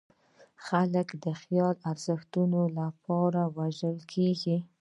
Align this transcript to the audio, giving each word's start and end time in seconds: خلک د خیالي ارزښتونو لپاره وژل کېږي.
خلک 0.65 1.07
د 1.23 1.25
خیالي 1.41 1.81
ارزښتونو 1.91 2.61
لپاره 2.79 3.41
وژل 3.57 3.97
کېږي. 4.13 4.57